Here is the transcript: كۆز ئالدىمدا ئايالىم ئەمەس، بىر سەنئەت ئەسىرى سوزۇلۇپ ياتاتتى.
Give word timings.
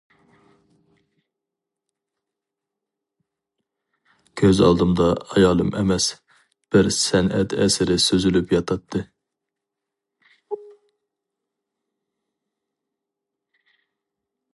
كۆز 4.41 4.61
ئالدىمدا 4.67 5.09
ئايالىم 5.27 5.69
ئەمەس، 5.81 6.07
بىر 6.77 6.89
سەنئەت 6.97 7.55
ئەسىرى 7.61 7.99
سوزۇلۇپ 8.07 8.57
ياتاتتى. 8.57 9.05